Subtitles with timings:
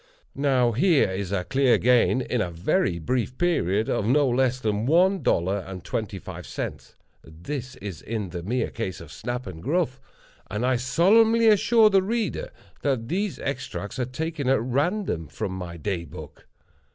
[0.33, 4.87] Now, here is a clear gain, in a very brief period, of no less than
[4.87, 10.01] one dollar and twenty five cents—this is in the mere cases of Snap and Gruff;
[10.49, 12.49] and I solemnly assure the reader
[12.81, 16.47] that these extracts are taken at random from my Day Book.